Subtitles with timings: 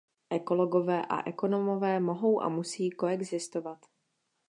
[0.29, 3.85] Ekologové a ekonomové mohou a musí koexistovat.